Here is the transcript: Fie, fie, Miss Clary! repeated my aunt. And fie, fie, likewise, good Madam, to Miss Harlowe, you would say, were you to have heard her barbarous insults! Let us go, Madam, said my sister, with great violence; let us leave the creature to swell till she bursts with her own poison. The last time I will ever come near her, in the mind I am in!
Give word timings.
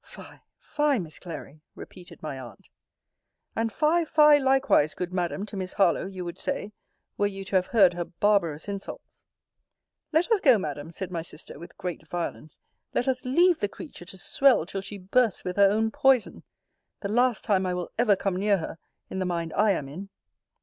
Fie, 0.03 0.41
fie, 0.57 0.97
Miss 0.97 1.19
Clary! 1.19 1.61
repeated 1.75 2.23
my 2.23 2.39
aunt. 2.39 2.69
And 3.55 3.71
fie, 3.71 4.03
fie, 4.03 4.39
likewise, 4.39 4.95
good 4.95 5.13
Madam, 5.13 5.45
to 5.45 5.55
Miss 5.55 5.73
Harlowe, 5.73 6.07
you 6.07 6.25
would 6.25 6.39
say, 6.39 6.71
were 7.19 7.27
you 7.27 7.45
to 7.45 7.55
have 7.55 7.67
heard 7.67 7.93
her 7.93 8.05
barbarous 8.05 8.67
insults! 8.67 9.23
Let 10.11 10.31
us 10.31 10.39
go, 10.39 10.57
Madam, 10.57 10.89
said 10.89 11.11
my 11.11 11.21
sister, 11.21 11.59
with 11.59 11.77
great 11.77 12.07
violence; 12.07 12.57
let 12.95 13.07
us 13.07 13.25
leave 13.25 13.59
the 13.59 13.69
creature 13.69 14.05
to 14.05 14.17
swell 14.17 14.65
till 14.65 14.81
she 14.81 14.97
bursts 14.97 15.43
with 15.43 15.57
her 15.57 15.69
own 15.69 15.91
poison. 15.91 16.41
The 17.01 17.07
last 17.09 17.43
time 17.43 17.67
I 17.67 17.75
will 17.75 17.91
ever 17.99 18.15
come 18.15 18.37
near 18.37 18.57
her, 18.57 18.79
in 19.11 19.19
the 19.19 19.25
mind 19.27 19.53
I 19.53 19.69
am 19.69 19.87
in! 19.87 20.09